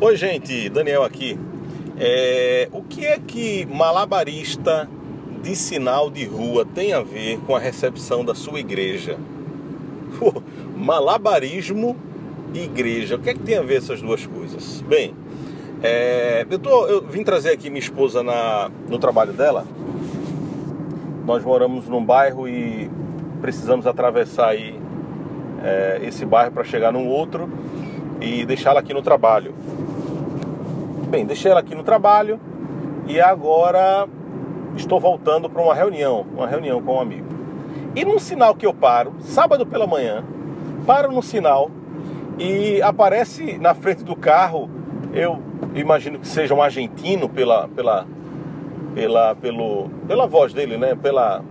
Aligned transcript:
Oi, 0.00 0.16
gente, 0.16 0.68
Daniel 0.68 1.02
aqui. 1.02 1.36
É, 1.98 2.68
o 2.70 2.82
que 2.82 3.04
é 3.04 3.18
que 3.18 3.66
malabarista 3.66 4.88
de 5.42 5.56
sinal 5.56 6.08
de 6.08 6.24
rua 6.24 6.64
tem 6.64 6.92
a 6.92 7.00
ver 7.00 7.40
com 7.40 7.56
a 7.56 7.58
recepção 7.58 8.24
da 8.24 8.32
sua 8.32 8.60
igreja? 8.60 9.18
malabarismo 10.76 11.96
e 12.54 12.60
igreja, 12.60 13.16
o 13.16 13.18
que 13.18 13.30
é 13.30 13.34
que 13.34 13.40
tem 13.40 13.56
a 13.56 13.62
ver 13.62 13.78
essas 13.78 14.00
duas 14.00 14.24
coisas? 14.24 14.80
Bem, 14.82 15.16
é, 15.82 16.46
eu, 16.48 16.60
tô, 16.60 16.86
eu 16.86 17.02
vim 17.02 17.24
trazer 17.24 17.50
aqui 17.50 17.68
minha 17.68 17.80
esposa 17.80 18.22
na, 18.22 18.70
no 18.88 19.00
trabalho 19.00 19.32
dela. 19.32 19.66
Nós 21.26 21.42
moramos 21.42 21.88
num 21.88 22.04
bairro 22.04 22.48
e 22.48 22.88
precisamos 23.40 23.84
atravessar 23.84 24.50
aí 24.50 24.78
é, 25.60 26.02
esse 26.04 26.24
bairro 26.24 26.52
para 26.52 26.62
chegar 26.62 26.92
num 26.92 27.08
outro 27.08 27.50
e 28.20 28.44
deixá-la 28.44 28.78
aqui 28.78 28.94
no 28.94 29.02
trabalho. 29.02 29.52
Bem, 31.10 31.24
deixei 31.24 31.50
ela 31.50 31.60
aqui 31.60 31.74
no 31.74 31.82
trabalho 31.82 32.38
e 33.06 33.18
agora 33.18 34.06
estou 34.76 35.00
voltando 35.00 35.48
para 35.48 35.62
uma 35.62 35.74
reunião, 35.74 36.26
uma 36.36 36.46
reunião 36.46 36.82
com 36.82 36.96
um 36.96 37.00
amigo. 37.00 37.26
E 37.96 38.04
num 38.04 38.18
sinal 38.18 38.54
que 38.54 38.66
eu 38.66 38.74
paro, 38.74 39.14
sábado 39.20 39.64
pela 39.64 39.86
manhã, 39.86 40.22
paro 40.86 41.10
no 41.10 41.22
sinal 41.22 41.70
e 42.38 42.82
aparece 42.82 43.56
na 43.56 43.72
frente 43.72 44.04
do 44.04 44.14
carro, 44.14 44.68
eu 45.14 45.42
imagino 45.74 46.18
que 46.18 46.28
seja 46.28 46.54
um 46.54 46.60
argentino 46.60 47.26
pela 47.26 47.66
pela 47.68 48.06
pela 48.94 49.34
pelo 49.34 49.88
pela 50.06 50.26
voz 50.26 50.52
dele, 50.52 50.76
né, 50.76 50.94
pela 50.94 51.42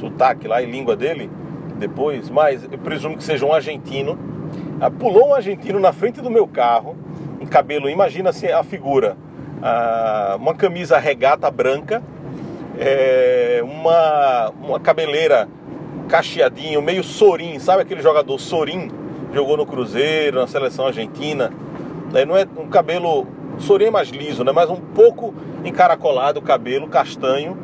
sotaque 0.00 0.48
lá 0.48 0.60
e 0.60 0.66
língua 0.66 0.96
dele 0.96 1.30
depois, 1.78 2.28
mas 2.28 2.64
eu 2.64 2.78
presumo 2.78 3.16
que 3.16 3.22
seja 3.22 3.46
um 3.46 3.52
argentino. 3.52 4.18
Ah, 4.80 4.90
pulou 4.90 5.28
um 5.28 5.34
argentino 5.34 5.78
na 5.78 5.92
frente 5.92 6.20
do 6.20 6.30
meu 6.30 6.48
carro, 6.48 6.96
cabelo, 7.56 7.88
imagina 7.88 8.28
assim 8.28 8.48
a 8.48 8.62
figura, 8.62 9.16
ah, 9.62 10.36
uma 10.38 10.54
camisa 10.54 10.98
regata 10.98 11.50
branca, 11.50 12.02
é, 12.78 13.62
uma, 13.64 14.52
uma 14.60 14.78
cabeleira 14.78 15.48
cacheadinho, 16.06 16.82
meio 16.82 17.02
Sorin, 17.02 17.58
sabe 17.58 17.80
aquele 17.80 18.02
jogador 18.02 18.38
Sorin? 18.38 18.90
Jogou 19.32 19.56
no 19.56 19.64
Cruzeiro, 19.64 20.38
na 20.38 20.46
seleção 20.46 20.86
argentina. 20.86 21.50
É, 22.14 22.26
não 22.26 22.36
é 22.36 22.46
um 22.58 22.68
cabelo, 22.68 23.26
Sorin 23.58 23.86
é 23.86 23.90
mais 23.90 24.10
liso, 24.10 24.44
né? 24.44 24.52
Mas 24.52 24.68
um 24.68 24.76
pouco 24.76 25.34
encaracolado 25.64 26.40
o 26.40 26.42
cabelo, 26.42 26.86
castanho 26.88 27.56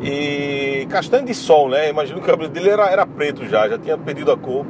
e 0.00 0.86
castanho 0.88 1.24
de 1.24 1.34
sol, 1.34 1.68
né? 1.68 1.88
Imagino 1.88 2.20
que 2.20 2.24
o 2.24 2.30
cabelo 2.30 2.48
dele 2.48 2.70
era, 2.70 2.86
era 2.86 3.04
preto 3.04 3.44
já, 3.46 3.68
já 3.68 3.78
tinha 3.78 3.98
perdido 3.98 4.30
a 4.30 4.36
cor. 4.36 4.64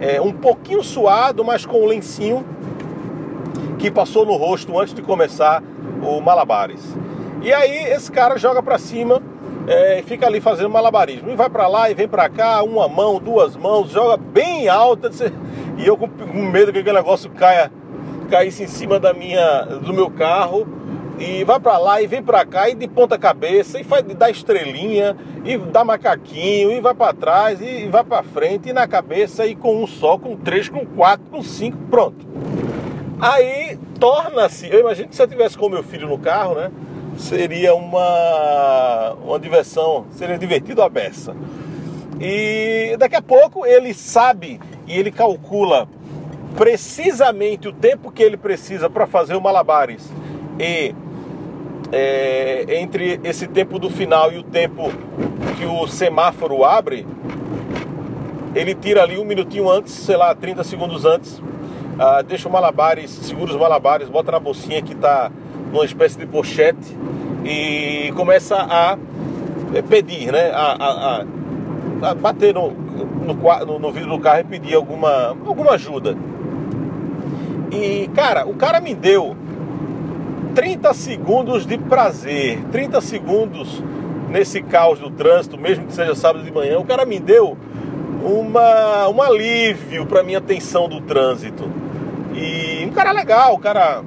É, 0.00 0.20
um 0.20 0.32
pouquinho 0.32 0.82
suado, 0.82 1.44
mas 1.44 1.64
com 1.64 1.80
o 1.80 1.86
lencinho 1.86 2.44
que 3.80 3.90
passou 3.90 4.26
no 4.26 4.36
rosto 4.36 4.78
antes 4.78 4.92
de 4.92 5.00
começar 5.00 5.62
o 6.02 6.20
malabares. 6.20 6.96
E 7.42 7.52
aí 7.52 7.86
esse 7.92 8.12
cara 8.12 8.36
joga 8.36 8.62
para 8.62 8.76
cima 8.76 9.22
é, 9.66 10.00
e 10.00 10.02
fica 10.02 10.26
ali 10.26 10.40
fazendo 10.40 10.68
malabarismo. 10.68 11.30
E 11.30 11.34
vai 11.34 11.48
para 11.48 11.66
lá 11.66 11.90
e 11.90 11.94
vem 11.94 12.06
para 12.06 12.28
cá, 12.28 12.62
uma 12.62 12.86
mão, 12.86 13.18
duas 13.18 13.56
mãos, 13.56 13.90
joga 13.90 14.18
bem 14.18 14.68
alta. 14.68 15.10
E 15.78 15.86
eu 15.86 15.96
com, 15.96 16.06
medo 16.06 16.72
que 16.72 16.80
aquele 16.80 16.96
negócio 16.96 17.30
caia, 17.30 17.72
caísse 18.28 18.62
em 18.62 18.66
cima 18.66 19.00
da 19.00 19.14
minha, 19.14 19.62
do 19.62 19.94
meu 19.94 20.10
carro 20.10 20.66
e 21.18 21.44
vai 21.44 21.60
para 21.60 21.76
lá 21.76 22.00
e 22.00 22.06
vem 22.06 22.22
para 22.22 22.44
cá 22.46 22.70
e 22.70 22.74
de 22.74 22.88
ponta 22.88 23.18
cabeça 23.18 23.78
e 23.78 23.84
faz 23.84 24.02
dá 24.14 24.30
estrelinha 24.30 25.14
e 25.44 25.56
dá 25.58 25.84
macaquinho 25.84 26.72
e 26.72 26.80
vai 26.80 26.94
para 26.94 27.12
trás 27.12 27.60
e, 27.60 27.86
vai 27.88 28.02
para 28.02 28.22
frente 28.22 28.70
e 28.70 28.72
na 28.72 28.88
cabeça 28.88 29.46
e 29.46 29.54
com 29.54 29.82
um 29.82 29.86
só, 29.86 30.16
com 30.16 30.34
três, 30.34 30.68
com 30.68 30.84
quatro, 30.86 31.26
com 31.30 31.42
cinco, 31.42 31.76
pronto. 31.90 32.26
Aí 33.20 33.78
torna-se, 33.98 34.68
eu 34.68 34.80
imagino 34.80 35.08
que 35.08 35.16
se 35.16 35.22
eu 35.22 35.28
tivesse 35.28 35.56
com 35.56 35.68
meu 35.68 35.82
filho 35.82 36.08
no 36.08 36.18
carro, 36.18 36.54
né, 36.54 36.70
seria 37.18 37.74
uma 37.74 39.14
uma 39.22 39.38
diversão, 39.38 40.06
seria 40.12 40.38
divertido 40.38 40.82
a 40.82 40.88
beça. 40.88 41.36
E 42.20 42.96
daqui 42.98 43.16
a 43.16 43.22
pouco 43.22 43.66
ele 43.66 43.92
sabe 43.92 44.60
e 44.86 44.98
ele 44.98 45.10
calcula 45.10 45.88
precisamente 46.56 47.68
o 47.68 47.72
tempo 47.72 48.10
que 48.10 48.22
ele 48.22 48.36
precisa 48.36 48.88
para 48.90 49.06
fazer 49.06 49.34
o 49.34 49.40
malabares 49.40 50.10
e 50.58 50.94
é, 51.92 52.66
entre 52.80 53.20
esse 53.24 53.46
tempo 53.46 53.78
do 53.78 53.90
final 53.90 54.32
e 54.32 54.38
o 54.38 54.42
tempo 54.42 54.90
que 55.56 55.64
o 55.64 55.86
semáforo 55.86 56.64
abre, 56.64 57.06
ele 58.54 58.74
tira 58.74 59.02
ali 59.02 59.18
um 59.18 59.24
minutinho 59.24 59.70
antes, 59.70 59.92
sei 59.92 60.16
lá, 60.16 60.34
30 60.34 60.64
segundos 60.64 61.04
antes, 61.04 61.40
ah, 62.02 62.22
deixa 62.22 62.48
o 62.48 62.52
malabares, 62.52 63.10
segura 63.10 63.50
os 63.50 63.56
malabares, 63.58 64.08
bota 64.08 64.32
na 64.32 64.40
bolsinha 64.40 64.80
que 64.80 64.94
está 64.94 65.30
numa 65.70 65.84
espécie 65.84 66.18
de 66.18 66.24
pochete 66.24 66.96
e 67.44 68.10
começa 68.16 68.56
a 68.56 68.96
é, 69.74 69.82
pedir, 69.82 70.32
né? 70.32 70.50
A, 70.50 70.76
a, 70.80 71.20
a, 71.20 72.10
a 72.10 72.14
bater 72.14 72.54
no, 72.54 72.70
no, 72.70 73.78
no, 73.78 73.92
vidro 73.92 74.16
do 74.16 74.18
carro 74.18 74.40
e 74.40 74.44
pedir 74.44 74.74
alguma, 74.74 75.36
alguma 75.46 75.72
ajuda. 75.72 76.16
E, 77.70 78.08
cara, 78.14 78.46
o 78.48 78.54
cara 78.54 78.80
me 78.80 78.94
deu 78.94 79.36
30 80.54 80.94
segundos 80.94 81.66
de 81.66 81.76
prazer, 81.76 82.62
30 82.72 82.98
segundos 83.02 83.84
nesse 84.30 84.62
caos 84.62 84.98
do 84.98 85.10
trânsito, 85.10 85.58
mesmo 85.58 85.86
que 85.86 85.92
seja 85.92 86.14
sábado 86.14 86.42
de 86.42 86.50
manhã, 86.50 86.78
o 86.78 86.84
cara 86.84 87.04
me 87.04 87.20
deu 87.20 87.58
uma, 88.24 89.06
um 89.08 89.20
alívio 89.20 90.06
para 90.06 90.22
minha 90.22 90.40
tensão 90.40 90.88
do 90.88 91.02
trânsito. 91.02 91.89
E 92.34 92.84
um 92.86 92.90
cara 92.90 93.12
legal, 93.12 93.54
um 93.54 93.60
cara, 93.60 94.02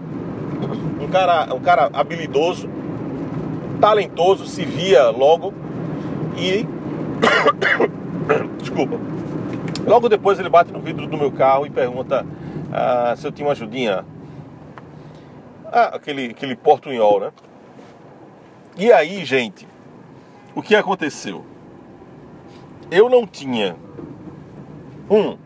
um 1.01 1.07
cara, 1.07 1.53
um 1.53 1.59
cara 1.59 1.89
habilidoso, 1.93 2.69
talentoso, 3.79 4.45
se 4.45 4.63
via 4.65 5.09
logo 5.09 5.53
e 6.37 6.65
desculpa. 8.59 8.97
Logo 9.85 10.07
depois 10.07 10.39
ele 10.39 10.49
bate 10.49 10.71
no 10.71 10.79
vidro 10.79 11.07
do 11.07 11.17
meu 11.17 11.31
carro 11.31 11.65
e 11.65 11.69
pergunta 11.69 12.25
ah, 12.71 13.13
se 13.17 13.27
eu 13.27 13.31
tinha 13.31 13.45
uma 13.45 13.51
ajudinha 13.51 14.05
ah, 15.65 15.95
aquele, 15.95 16.25
aquele 16.27 16.55
portunhol, 16.55 17.19
né? 17.19 17.31
E 18.77 18.91
aí, 18.91 19.25
gente, 19.25 19.67
o 20.55 20.61
que 20.61 20.75
aconteceu? 20.75 21.43
Eu 22.89 23.09
não 23.09 23.25
tinha, 23.25 23.75
um, 25.09 25.37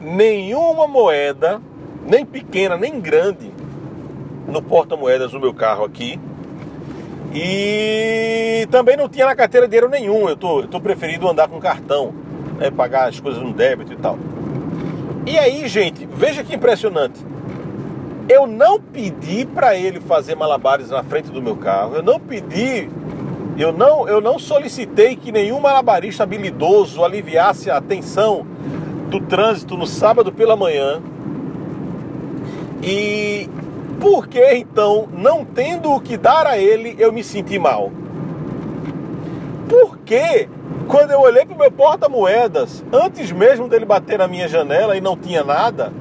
nenhuma 0.00 0.86
moeda, 0.86 1.60
nem 2.10 2.26
pequena, 2.26 2.76
nem 2.76 3.00
grande, 3.00 3.52
no 4.48 4.60
porta-moedas 4.60 5.30
do 5.30 5.38
meu 5.38 5.54
carro 5.54 5.84
aqui. 5.84 6.18
E 7.32 8.66
também 8.68 8.96
não 8.96 9.08
tinha 9.08 9.26
na 9.26 9.36
carteira 9.36 9.68
dinheiro 9.68 9.88
nenhum. 9.88 10.28
Eu 10.28 10.36
tô, 10.36 10.62
eu 10.62 10.66
tô 10.66 10.80
preferindo 10.80 11.28
andar 11.28 11.46
com 11.46 11.60
cartão, 11.60 12.12
né, 12.58 12.68
pagar 12.68 13.08
as 13.08 13.20
coisas 13.20 13.40
no 13.40 13.52
débito 13.52 13.92
e 13.92 13.96
tal. 13.96 14.18
E 15.24 15.38
aí, 15.38 15.68
gente, 15.68 16.04
veja 16.12 16.42
que 16.42 16.52
impressionante. 16.52 17.24
Eu 18.28 18.46
não 18.46 18.80
pedi 18.80 19.46
para 19.46 19.76
ele 19.76 20.00
fazer 20.00 20.34
malabares 20.34 20.90
na 20.90 21.04
frente 21.04 21.30
do 21.30 21.40
meu 21.40 21.56
carro. 21.56 21.94
Eu 21.94 22.02
não 22.02 22.18
pedi, 22.18 22.88
eu 23.56 23.72
não, 23.72 24.08
eu 24.08 24.20
não 24.20 24.36
solicitei 24.38 25.14
que 25.14 25.30
nenhum 25.30 25.60
malabarista 25.60 26.24
habilidoso 26.24 27.04
aliviasse 27.04 27.70
a 27.70 27.80
tensão 27.80 28.44
do 29.08 29.20
trânsito 29.20 29.76
no 29.76 29.86
sábado 29.86 30.32
pela 30.32 30.56
manhã. 30.56 31.00
E 32.82 33.48
por 34.00 34.26
que 34.26 34.54
então, 34.54 35.08
não 35.12 35.44
tendo 35.44 35.92
o 35.92 36.00
que 36.00 36.16
dar 36.16 36.46
a 36.46 36.56
ele, 36.56 36.96
eu 36.98 37.12
me 37.12 37.22
senti 37.22 37.58
mal? 37.58 37.92
Por 39.68 39.98
que 39.98 40.48
quando 40.88 41.12
eu 41.12 41.20
olhei 41.20 41.44
para 41.44 41.54
o 41.54 41.58
meu 41.58 41.70
porta-moedas, 41.70 42.82
antes 42.92 43.30
mesmo 43.30 43.68
dele 43.68 43.84
bater 43.84 44.18
na 44.18 44.26
minha 44.26 44.48
janela 44.48 44.96
e 44.96 45.00
não 45.00 45.16
tinha 45.16 45.44
nada, 45.44 45.92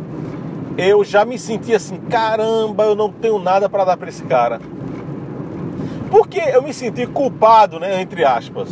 eu 0.77 1.03
já 1.03 1.25
me 1.25 1.37
senti 1.37 1.75
assim, 1.75 1.97
caramba, 2.09 2.85
eu 2.85 2.95
não 2.95 3.11
tenho 3.11 3.37
nada 3.37 3.69
para 3.69 3.83
dar 3.83 3.97
para 3.97 4.09
esse 4.09 4.23
cara. 4.23 4.59
Porque 6.09 6.39
eu 6.39 6.63
me 6.63 6.73
senti 6.73 7.05
culpado, 7.05 7.79
né, 7.79 8.01
entre 8.01 8.25
aspas. 8.25 8.69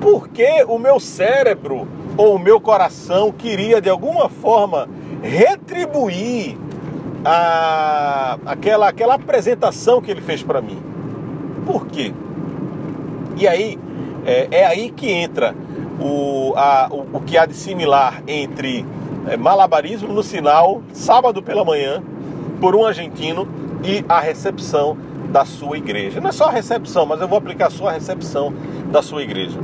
Porque 0.00 0.64
o 0.68 0.78
meu 0.78 1.00
cérebro 1.00 1.88
ou 2.16 2.34
o 2.34 2.38
meu 2.38 2.60
coração 2.60 3.32
queria 3.32 3.80
de 3.80 3.88
alguma 3.88 4.28
forma 4.28 4.88
retribuir 5.22 6.58
a, 7.26 8.38
aquela, 8.46 8.88
aquela 8.88 9.14
apresentação 9.14 10.00
que 10.00 10.10
ele 10.10 10.20
fez 10.20 10.44
para 10.44 10.62
mim. 10.62 10.78
Por 11.66 11.86
quê? 11.88 12.14
E 13.36 13.48
aí, 13.48 13.76
é, 14.24 14.48
é 14.52 14.64
aí 14.64 14.90
que 14.90 15.10
entra 15.10 15.52
o, 16.00 16.54
a, 16.56 16.88
o, 16.90 17.16
o 17.16 17.20
que 17.20 17.36
há 17.36 17.44
de 17.44 17.54
similar 17.54 18.22
entre 18.28 18.86
é, 19.26 19.36
malabarismo 19.36 20.12
no 20.12 20.22
sinal, 20.22 20.82
sábado 20.92 21.42
pela 21.42 21.64
manhã, 21.64 22.00
por 22.60 22.76
um 22.76 22.86
argentino 22.86 23.48
e 23.82 24.04
a 24.08 24.20
recepção 24.20 24.96
da 25.32 25.44
sua 25.44 25.76
igreja. 25.76 26.20
Não 26.20 26.28
é 26.28 26.32
só 26.32 26.44
a 26.44 26.52
recepção, 26.52 27.04
mas 27.04 27.20
eu 27.20 27.26
vou 27.26 27.38
aplicar 27.38 27.70
só 27.70 27.88
a 27.88 27.92
recepção 27.92 28.54
da 28.92 29.02
sua 29.02 29.22
igreja. 29.24 29.58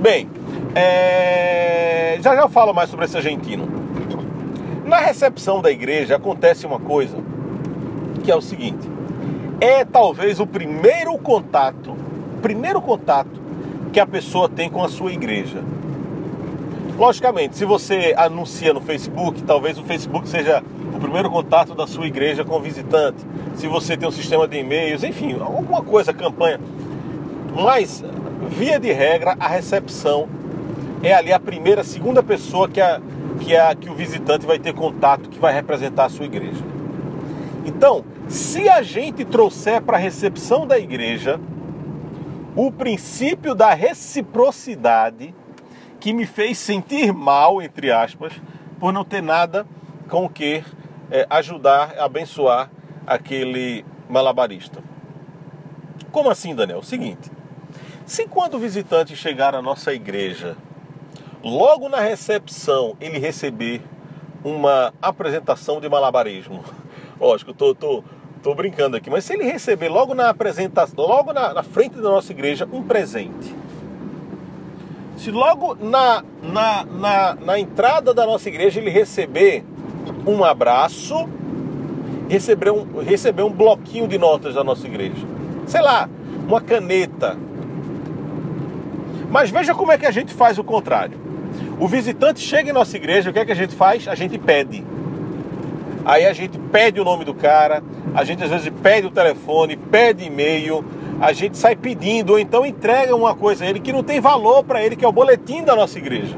Bem, 0.00 0.30
é... 0.76 2.18
já 2.22 2.36
já 2.36 2.42
eu 2.42 2.48
falo 2.48 2.72
mais 2.72 2.88
sobre 2.88 3.04
esse 3.04 3.16
argentino. 3.16 3.75
Na 4.86 4.98
recepção 4.98 5.60
da 5.60 5.68
igreja 5.68 6.14
acontece 6.14 6.64
uma 6.64 6.78
coisa 6.78 7.18
que 8.22 8.30
é 8.30 8.36
o 8.36 8.40
seguinte: 8.40 8.88
é 9.60 9.84
talvez 9.84 10.38
o 10.38 10.46
primeiro 10.46 11.18
contato, 11.18 11.96
primeiro 12.40 12.80
contato 12.80 13.40
que 13.92 13.98
a 13.98 14.06
pessoa 14.06 14.48
tem 14.48 14.70
com 14.70 14.84
a 14.84 14.88
sua 14.88 15.12
igreja. 15.12 15.60
Logicamente, 16.96 17.56
se 17.56 17.64
você 17.64 18.14
anuncia 18.16 18.72
no 18.72 18.80
Facebook, 18.80 19.42
talvez 19.42 19.76
o 19.76 19.82
Facebook 19.82 20.28
seja 20.28 20.62
o 20.94 21.00
primeiro 21.00 21.30
contato 21.30 21.74
da 21.74 21.88
sua 21.88 22.06
igreja 22.06 22.44
com 22.44 22.56
o 22.56 22.60
visitante. 22.60 23.18
Se 23.56 23.66
você 23.66 23.96
tem 23.96 24.08
um 24.08 24.12
sistema 24.12 24.46
de 24.46 24.58
e-mails, 24.58 25.02
enfim, 25.02 25.36
alguma 25.40 25.82
coisa, 25.82 26.14
campanha. 26.14 26.60
Mas, 27.54 28.04
via 28.50 28.78
de 28.78 28.92
regra, 28.92 29.36
a 29.40 29.48
recepção 29.48 30.28
é 31.02 31.12
ali 31.12 31.32
a 31.32 31.40
primeira, 31.40 31.82
segunda 31.82 32.22
pessoa 32.22 32.68
que, 32.68 32.80
a, 32.80 33.00
que, 33.40 33.56
a, 33.56 33.74
que 33.74 33.88
o 33.88 33.94
visitante 33.94 34.46
vai 34.46 34.58
ter 34.58 34.72
contato, 34.72 35.28
que 35.28 35.38
vai 35.38 35.52
representar 35.52 36.06
a 36.06 36.08
sua 36.08 36.26
igreja. 36.26 36.62
Então, 37.64 38.04
se 38.28 38.68
a 38.68 38.82
gente 38.82 39.24
trouxer 39.24 39.82
para 39.82 39.96
a 39.96 40.00
recepção 40.00 40.66
da 40.66 40.78
igreja 40.78 41.40
o 42.54 42.70
princípio 42.70 43.54
da 43.54 43.74
reciprocidade, 43.74 45.34
que 46.00 46.12
me 46.12 46.24
fez 46.24 46.58
sentir 46.58 47.12
mal, 47.12 47.60
entre 47.60 47.90
aspas, 47.90 48.32
por 48.78 48.92
não 48.92 49.04
ter 49.04 49.22
nada 49.22 49.66
com 50.08 50.24
o 50.24 50.28
que 50.28 50.64
é, 51.10 51.26
ajudar, 51.28 51.98
abençoar 51.98 52.70
aquele 53.06 53.84
malabarista. 54.08 54.82
Como 56.10 56.30
assim, 56.30 56.54
Daniel? 56.54 56.82
Seguinte, 56.82 57.30
se 58.04 58.26
quando 58.26 58.54
o 58.54 58.58
visitante 58.58 59.16
chegar 59.16 59.54
à 59.54 59.60
nossa 59.60 59.92
igreja, 59.92 60.56
logo 61.46 61.88
na 61.88 62.00
recepção 62.00 62.96
ele 63.00 63.18
receber 63.18 63.80
uma 64.44 64.92
apresentação 65.00 65.80
de 65.80 65.88
malabarismo, 65.88 66.62
lógico, 67.20 67.54
tô, 67.54 67.72
tô, 67.72 68.02
tô 68.42 68.52
brincando 68.54 68.96
aqui, 68.96 69.08
mas 69.08 69.24
se 69.24 69.34
ele 69.34 69.44
receber 69.44 69.88
logo 69.88 70.12
na 70.12 70.28
apresentação, 70.28 70.94
logo 70.96 71.32
na, 71.32 71.54
na 71.54 71.62
frente 71.62 71.94
da 71.96 72.02
nossa 72.08 72.32
igreja, 72.32 72.68
um 72.72 72.82
presente, 72.82 73.54
se 75.16 75.30
logo 75.30 75.76
na, 75.76 76.24
na, 76.42 76.84
na, 76.84 77.34
na 77.36 77.58
entrada 77.58 78.12
da 78.12 78.26
nossa 78.26 78.48
igreja 78.48 78.80
ele 78.80 78.90
receber 78.90 79.64
um 80.26 80.42
abraço, 80.42 81.28
receber 82.28 82.70
um, 82.70 83.02
receber 83.02 83.42
um 83.42 83.52
bloquinho 83.52 84.08
de 84.08 84.18
notas 84.18 84.54
da 84.54 84.64
nossa 84.64 84.86
igreja. 84.86 85.24
Sei 85.66 85.80
lá, 85.80 86.08
uma 86.46 86.60
caneta. 86.60 87.36
Mas 89.30 89.50
veja 89.50 89.74
como 89.74 89.90
é 89.90 89.98
que 89.98 90.06
a 90.06 90.10
gente 90.10 90.34
faz 90.34 90.58
o 90.58 90.64
contrário. 90.64 91.26
O 91.78 91.86
visitante 91.86 92.40
chega 92.40 92.70
em 92.70 92.72
nossa 92.72 92.96
igreja, 92.96 93.28
o 93.28 93.32
que 93.32 93.38
é 93.38 93.44
que 93.44 93.52
a 93.52 93.56
gente 93.56 93.74
faz? 93.74 94.08
A 94.08 94.14
gente 94.14 94.38
pede. 94.38 94.82
Aí 96.04 96.24
a 96.24 96.32
gente 96.32 96.58
pede 96.58 97.00
o 97.00 97.04
nome 97.04 97.24
do 97.24 97.34
cara, 97.34 97.82
a 98.14 98.24
gente 98.24 98.42
às 98.42 98.48
vezes 98.48 98.72
pede 98.82 99.06
o 99.06 99.10
telefone, 99.10 99.76
pede 99.76 100.24
e-mail, 100.24 100.84
a 101.20 101.32
gente 101.32 101.58
sai 101.58 101.76
pedindo, 101.76 102.30
ou 102.30 102.38
então 102.38 102.64
entrega 102.64 103.14
uma 103.14 103.34
coisa 103.34 103.64
a 103.64 103.68
ele 103.68 103.80
que 103.80 103.92
não 103.92 104.02
tem 104.02 104.20
valor 104.20 104.64
para 104.64 104.82
ele, 104.82 104.96
que 104.96 105.04
é 105.04 105.08
o 105.08 105.12
boletim 105.12 105.64
da 105.64 105.76
nossa 105.76 105.98
igreja. 105.98 106.34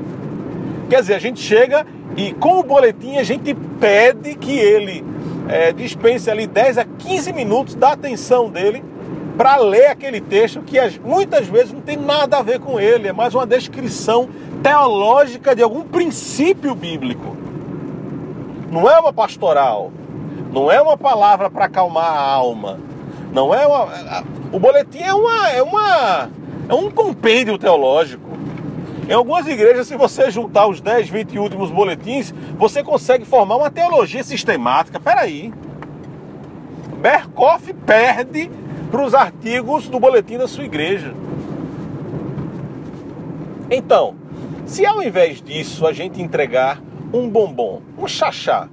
Quer 0.91 1.03
dizer, 1.03 1.15
a 1.15 1.19
gente 1.21 1.41
chega 1.41 1.87
e 2.17 2.33
com 2.33 2.59
o 2.59 2.63
boletim 2.63 3.17
a 3.19 3.23
gente 3.23 3.55
pede 3.79 4.35
que 4.35 4.59
ele 4.59 5.05
é, 5.49 5.73
dispense 5.73 6.29
ali 6.31 6.47
10 6.47 6.79
a 6.79 6.85
15 6.85 7.33
minutos 7.33 7.75
da 7.77 7.93
atenção 7.93 8.51
dele 8.51 8.83
para 9.39 9.57
ler 9.57 9.87
aquele 9.87 10.21
texto 10.21 10.61
que 10.63 10.77
muitas 11.05 11.47
vezes 11.47 11.73
não 11.73 11.81
tem 11.81 11.97
nada 11.97 12.39
a 12.39 12.43
ver 12.43 12.59
com 12.59 12.81
ele, 12.81 13.07
é 13.07 13.13
mais 13.13 13.37
uma 13.37 13.47
descrição 13.47 14.29
teológica 14.65 15.55
de 15.55 15.63
algum 15.63 15.83
princípio 15.83 16.75
bíblico. 16.75 17.37
Não 18.69 18.91
é 18.91 18.99
uma 18.99 19.13
pastoral, 19.13 19.93
não 20.53 20.69
é 20.73 20.83
uma 20.83 20.97
palavra 20.97 21.49
para 21.49 21.67
acalmar 21.67 22.05
a 22.05 22.21
alma, 22.21 22.81
não 23.33 23.55
é 23.55 23.65
uma. 23.65 24.25
O 24.51 24.59
boletim 24.59 25.03
é 25.03 25.15
uma, 25.15 25.49
é 25.51 25.63
uma 25.63 26.29
é 26.69 26.75
um 26.75 26.91
compêndio 26.91 27.57
teológico. 27.57 28.29
Em 29.09 29.13
algumas 29.13 29.47
igrejas, 29.47 29.87
se 29.87 29.97
você 29.97 30.33
juntar 30.33 30.67
os 30.67 30.81
10, 30.81 31.09
20 31.09 31.39
últimos 31.39 31.71
boletins, 31.71 32.35
você 32.59 32.83
consegue 32.83 33.25
formar 33.25 33.57
uma 33.57 33.71
teologia 33.71 34.25
sistemática. 34.25 34.99
Peraí. 34.99 35.55
Berkoff 37.01 37.73
perde 37.73 38.51
para 38.91 39.03
os 39.03 39.15
artigos 39.15 39.89
do 39.89 40.01
boletim 40.01 40.39
da 40.39 40.49
sua 40.49 40.65
igreja. 40.65 41.15
Então, 43.71 44.17
se 44.67 44.87
ao 44.87 45.03
invés 45.03 45.43
disso 45.43 45.87
a 45.87 45.93
gente 45.93 46.23
entregar 46.23 46.83
um 47.13 47.29
bombom, 47.29 47.83
um 47.99 48.07
chachá, 48.07 48.69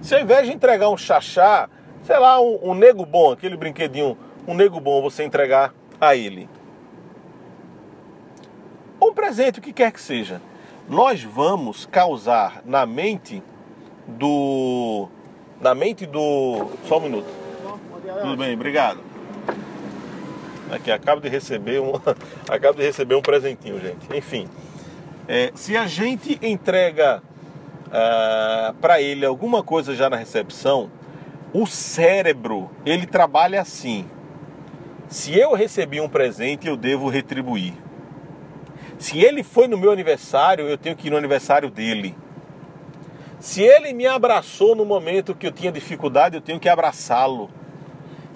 se 0.00 0.14
ao 0.14 0.20
invés 0.20 0.46
de 0.46 0.52
entregar 0.54 0.88
um 0.88 0.96
chachá, 0.96 1.68
sei 2.04 2.18
lá, 2.18 2.40
um, 2.40 2.70
um 2.70 2.74
nego 2.74 3.04
bom, 3.04 3.32
aquele 3.32 3.56
brinquedinho, 3.56 4.16
um 4.46 4.54
nego 4.54 4.80
bom, 4.80 5.02
você 5.02 5.22
entregar 5.24 5.74
a 6.00 6.16
ele 6.16 6.48
um 9.10 9.14
presente, 9.14 9.58
o 9.58 9.62
que 9.62 9.72
quer 9.72 9.90
que 9.92 10.00
seja, 10.00 10.40
nós 10.88 11.22
vamos 11.22 11.86
causar 11.86 12.62
na 12.64 12.84
mente 12.84 13.42
do. 14.06 15.08
Na 15.60 15.74
mente 15.74 16.06
do. 16.06 16.70
Só 16.86 16.98
um 16.98 17.00
minuto. 17.00 17.26
Tudo 18.20 18.36
bem, 18.36 18.54
obrigado. 18.54 19.00
Aqui, 20.70 20.90
acabo 20.90 21.20
de 21.20 21.28
receber 21.28 21.80
um. 21.80 21.92
acabo 22.48 22.78
de 22.78 22.84
receber 22.84 23.14
um 23.14 23.22
presentinho, 23.22 23.80
gente. 23.80 24.06
Enfim. 24.14 24.48
É, 25.28 25.52
se 25.54 25.76
a 25.76 25.86
gente 25.86 26.38
entrega 26.42 27.22
ah, 27.92 28.74
para 28.80 29.00
ele 29.00 29.26
alguma 29.26 29.62
coisa 29.62 29.94
já 29.94 30.08
na 30.08 30.16
recepção, 30.16 30.90
o 31.52 31.66
cérebro 31.66 32.70
ele 32.86 33.06
trabalha 33.06 33.60
assim. 33.60 34.08
Se 35.08 35.36
eu 35.36 35.54
recebi 35.54 36.00
um 36.00 36.08
presente, 36.08 36.68
eu 36.68 36.76
devo 36.76 37.08
retribuir. 37.08 37.74
Se 38.98 39.18
ele 39.18 39.42
foi 39.42 39.66
no 39.66 39.76
meu 39.76 39.90
aniversário, 39.90 40.68
eu 40.68 40.78
tenho 40.78 40.94
que 40.94 41.08
ir 41.08 41.10
no 41.10 41.16
aniversário 41.16 41.70
dele. 41.70 42.14
Se 43.40 43.62
ele 43.62 43.92
me 43.92 44.06
abraçou 44.06 44.76
no 44.76 44.84
momento 44.84 45.34
que 45.34 45.46
eu 45.46 45.52
tinha 45.52 45.72
dificuldade, 45.72 46.36
eu 46.36 46.40
tenho 46.40 46.60
que 46.60 46.68
abraçá-lo. 46.68 47.50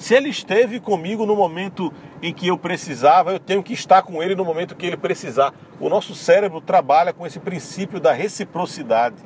Se 0.05 0.15
ele 0.15 0.29
esteve 0.29 0.81
comigo 0.81 1.25
no 1.25 1.35
momento 1.35 1.91
em 2.21 2.31
que 2.31 2.47
eu 2.47 2.59
precisava, 2.59 3.33
eu 3.33 3.39
tenho 3.39 3.63
que 3.63 3.73
estar 3.73 4.03
com 4.03 4.23
ele 4.23 4.35
no 4.35 4.45
momento 4.45 4.77
que 4.77 4.85
ele 4.85 4.99
precisar. 4.99 5.55
O 5.81 5.89
nosso 5.89 6.15
cérebro 6.15 6.61
trabalha 6.61 7.11
com 7.11 7.27
esse 7.27 7.41
princípio 7.41 7.99
da 7.99 8.13
reciprocidade. 8.13 9.17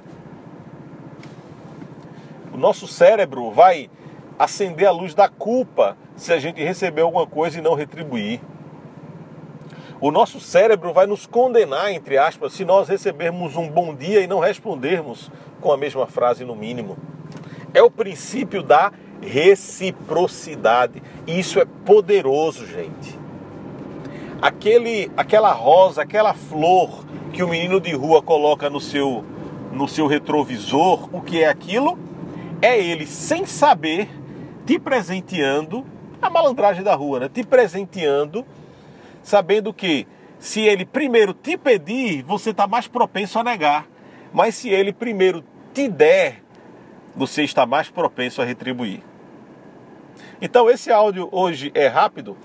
O 2.54 2.56
nosso 2.56 2.86
cérebro 2.86 3.50
vai 3.50 3.90
acender 4.38 4.86
a 4.86 4.92
luz 4.92 5.14
da 5.14 5.28
culpa 5.28 5.96
se 6.14 6.32
a 6.32 6.38
gente 6.38 6.62
receber 6.62 7.02
alguma 7.02 7.26
coisa 7.26 7.58
e 7.58 7.60
não 7.60 7.74
retribuir. 7.74 8.40
O 10.00 10.12
nosso 10.12 10.38
cérebro 10.38 10.92
vai 10.92 11.06
nos 11.06 11.26
condenar, 11.26 11.90
entre 11.90 12.16
aspas, 12.16 12.52
se 12.52 12.64
nós 12.64 12.88
recebermos 12.88 13.56
um 13.56 13.68
bom 13.68 13.92
dia 13.92 14.20
e 14.20 14.28
não 14.28 14.38
respondermos 14.38 15.28
com 15.60 15.72
a 15.72 15.76
mesma 15.76 16.06
frase, 16.06 16.44
no 16.44 16.54
mínimo. 16.54 16.96
É 17.74 17.82
o 17.82 17.90
princípio 17.90 18.62
da 18.62 18.92
reciprocidade. 19.22 21.02
Isso 21.26 21.60
é 21.60 21.64
poderoso, 21.64 22.66
gente. 22.66 23.18
Aquele, 24.40 25.10
aquela 25.16 25.52
rosa, 25.52 26.02
aquela 26.02 26.34
flor 26.34 27.04
que 27.32 27.42
o 27.42 27.48
menino 27.48 27.80
de 27.80 27.92
rua 27.92 28.22
coloca 28.22 28.70
no 28.70 28.80
seu, 28.80 29.24
no 29.72 29.88
seu 29.88 30.06
retrovisor, 30.06 31.08
o 31.12 31.20
que 31.20 31.42
é 31.42 31.48
aquilo? 31.48 31.98
É 32.62 32.78
ele, 32.78 33.06
sem 33.06 33.46
saber, 33.46 34.08
te 34.64 34.78
presenteando, 34.78 35.84
a 36.20 36.30
malandragem 36.30 36.82
da 36.82 36.94
rua, 36.94 37.20
né? 37.20 37.30
Te 37.32 37.44
presenteando 37.44 38.44
sabendo 39.28 39.72
que 39.74 40.06
se 40.38 40.62
ele 40.62 40.84
primeiro 40.84 41.34
te 41.34 41.56
pedir, 41.56 42.22
você 42.22 42.50
está 42.50 42.66
mais 42.66 42.88
propenso 42.88 43.38
a 43.38 43.44
negar. 43.44 43.86
Mas 44.32 44.54
se 44.54 44.68
ele 44.70 44.92
primeiro 44.92 45.44
te 45.74 45.88
der, 45.88 46.42
você 47.18 47.42
está 47.42 47.66
mais 47.66 47.90
propenso 47.90 48.40
a 48.40 48.44
retribuir. 48.44 49.02
Então 50.40 50.70
esse 50.70 50.90
áudio 50.90 51.28
hoje 51.32 51.72
é 51.74 51.88
rápido, 51.88 52.36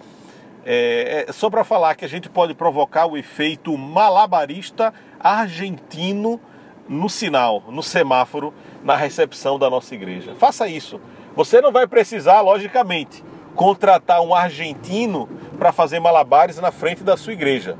é, 0.65 1.25
é 1.29 1.31
só 1.31 1.49
para 1.49 1.63
falar 1.63 1.95
que 1.95 2.03
a 2.03 2.09
gente 2.09 2.27
pode 2.27 2.55
provocar 2.55 3.05
o 3.05 3.15
efeito 3.15 3.77
malabarista 3.77 4.93
argentino 5.19 6.41
no 6.89 7.07
sinal, 7.07 7.63
no 7.69 7.83
semáforo, 7.83 8.53
na 8.83 8.95
recepção 8.95 9.59
da 9.59 9.69
nossa 9.69 9.93
igreja. 9.93 10.35
Faça 10.35 10.67
isso. 10.67 10.99
Você 11.35 11.61
não 11.61 11.71
vai 11.71 11.87
precisar, 11.87 12.41
logicamente, 12.41 13.23
contratar 13.55 14.21
um 14.21 14.33
argentino 14.33 15.29
para 15.57 15.71
fazer 15.71 15.99
malabares 15.99 16.59
na 16.59 16.71
frente 16.71 17.03
da 17.03 17.15
sua 17.15 17.33
igreja. 17.33 17.77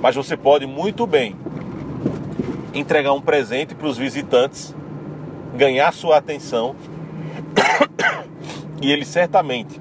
Mas 0.00 0.14
você 0.14 0.36
pode 0.36 0.66
muito 0.66 1.06
bem 1.06 1.36
entregar 2.72 3.12
um 3.12 3.20
presente 3.20 3.74
para 3.74 3.86
os 3.86 3.98
visitantes, 3.98 4.74
ganhar 5.58 5.92
sua 5.92 6.18
atenção 6.18 6.76
e 8.80 8.92
eles 8.92 9.08
certamente 9.08 9.80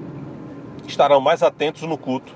estarão 0.87 1.21
mais 1.21 1.43
atentos 1.43 1.83
no 1.83 1.99
culto, 1.99 2.33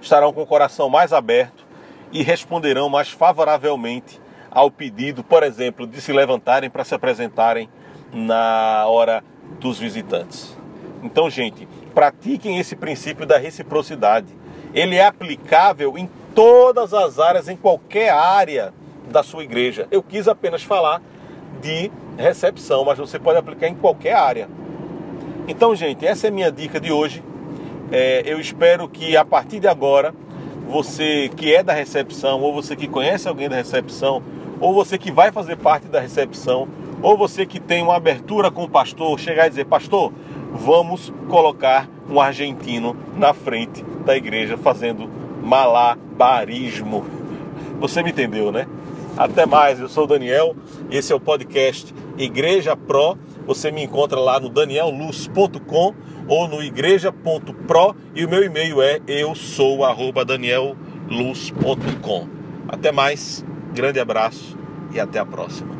estarão 0.00 0.32
com 0.32 0.42
o 0.42 0.46
coração 0.46 0.88
mais 0.88 1.12
aberto 1.12 1.66
e 2.12 2.22
responderão 2.22 2.88
mais 2.88 3.10
favoravelmente 3.10 4.20
ao 4.48 4.70
pedido, 4.70 5.24
por 5.24 5.42
exemplo, 5.42 5.84
de 5.84 6.00
se 6.00 6.12
levantarem 6.12 6.70
para 6.70 6.84
se 6.84 6.94
apresentarem 6.94 7.68
na 8.12 8.86
hora 8.86 9.24
dos 9.58 9.80
visitantes. 9.80 10.56
Então, 11.02 11.28
gente, 11.28 11.66
pratiquem 11.92 12.58
esse 12.58 12.76
princípio 12.76 13.26
da 13.26 13.36
reciprocidade. 13.36 14.28
Ele 14.72 14.94
é 14.94 15.04
aplicável 15.04 15.98
em 15.98 16.08
todas 16.36 16.94
as 16.94 17.18
áreas, 17.18 17.48
em 17.48 17.56
qualquer 17.56 18.10
área 18.10 18.72
da 19.10 19.24
sua 19.24 19.42
igreja. 19.42 19.88
Eu 19.90 20.02
quis 20.04 20.28
apenas 20.28 20.62
falar 20.62 21.02
de 21.60 21.90
recepção, 22.16 22.84
mas 22.84 22.98
você 22.98 23.18
pode 23.18 23.38
aplicar 23.38 23.68
em 23.68 23.74
qualquer 23.74 24.14
área. 24.14 24.48
Então, 25.48 25.74
gente, 25.74 26.06
essa 26.06 26.26
é 26.26 26.30
a 26.30 26.32
minha 26.32 26.50
dica 26.50 26.78
de 26.78 26.92
hoje. 26.92 27.22
É, 27.90 28.22
eu 28.24 28.38
espero 28.38 28.88
que 28.88 29.16
a 29.16 29.24
partir 29.24 29.58
de 29.58 29.66
agora, 29.66 30.14
você 30.68 31.28
que 31.36 31.52
é 31.52 31.62
da 31.62 31.72
recepção, 31.72 32.40
ou 32.40 32.52
você 32.52 32.76
que 32.76 32.86
conhece 32.86 33.28
alguém 33.28 33.48
da 33.48 33.56
recepção, 33.56 34.22
ou 34.60 34.72
você 34.72 34.96
que 34.96 35.10
vai 35.10 35.32
fazer 35.32 35.56
parte 35.56 35.88
da 35.88 35.98
recepção, 35.98 36.68
ou 37.02 37.16
você 37.16 37.46
que 37.46 37.58
tem 37.58 37.82
uma 37.82 37.96
abertura 37.96 38.50
com 38.50 38.64
o 38.64 38.68
pastor, 38.68 39.18
chegar 39.18 39.46
e 39.46 39.50
dizer: 39.50 39.64
Pastor, 39.64 40.12
vamos 40.52 41.12
colocar 41.28 41.88
um 42.08 42.20
argentino 42.20 42.96
na 43.16 43.32
frente 43.32 43.82
da 44.04 44.16
igreja 44.16 44.56
fazendo 44.56 45.08
malabarismo. 45.42 47.04
Você 47.80 48.02
me 48.02 48.10
entendeu, 48.10 48.52
né? 48.52 48.66
Até 49.20 49.44
mais, 49.44 49.78
eu 49.78 49.86
sou 49.86 50.04
o 50.04 50.06
Daniel, 50.06 50.56
esse 50.90 51.12
é 51.12 51.14
o 51.14 51.20
podcast 51.20 51.94
Igreja 52.16 52.74
Pro. 52.74 53.18
Você 53.46 53.70
me 53.70 53.84
encontra 53.84 54.18
lá 54.18 54.40
no 54.40 54.48
danielluz.com 54.48 55.94
ou 56.26 56.48
no 56.48 56.62
igreja.pro 56.62 57.94
e 58.14 58.24
o 58.24 58.30
meu 58.30 58.42
e-mail 58.42 58.80
é 58.80 58.98
eu 59.06 59.34
sou 59.34 59.80
danielluz.com. 60.24 62.28
Até 62.66 62.90
mais, 62.90 63.44
grande 63.74 64.00
abraço 64.00 64.56
e 64.90 64.98
até 64.98 65.18
a 65.18 65.26
próxima. 65.26 65.79